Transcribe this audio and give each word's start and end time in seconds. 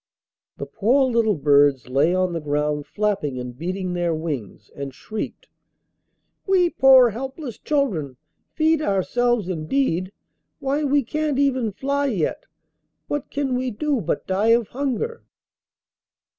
The 0.57 0.65
poor 0.65 1.03
little 1.05 1.35
birds 1.35 1.87
lay 1.87 2.11
on 2.15 2.33
the 2.33 2.39
ground 2.41 2.87
flapping 2.87 3.37
and 3.37 3.55
beating 3.55 3.93
their 3.93 4.15
wings, 4.15 4.71
and 4.75 4.91
shrieked, 4.95 5.47
'We 6.47 6.71
poor 6.71 7.11
helpless 7.11 7.59
children, 7.59 8.17
feed 8.55 8.81
ourselves 8.81 9.47
indeed! 9.47 10.11
Why, 10.57 10.83
we 10.83 11.03
can't 11.03 11.37
even 11.37 11.71
fly 11.71 12.07
yet; 12.07 12.47
what 13.07 13.29
can 13.29 13.53
we 13.55 13.69
do 13.69 14.01
but 14.01 14.25
die 14.25 14.47
of 14.47 14.69
hunger? 14.69 15.23